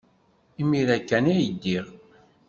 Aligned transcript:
Imir-a 0.61 0.97
kan 1.07 1.25
ay 1.33 1.45
ddiɣ. 1.53 1.87